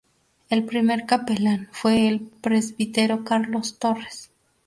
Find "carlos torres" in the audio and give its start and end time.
3.23-4.31